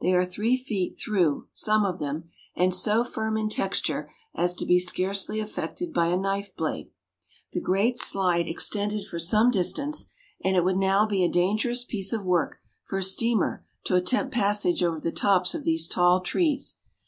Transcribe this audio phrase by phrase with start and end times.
[0.00, 4.66] They are three feet through, some of them, and so firm in texture as to
[4.66, 6.90] be scarcely affected by a knife blade.
[7.52, 10.10] The great slide extended for some distance,
[10.42, 12.56] and it would now be a dangerous piece of work
[12.86, 16.80] for a steamer to attempt passage over the tops of these tall trees.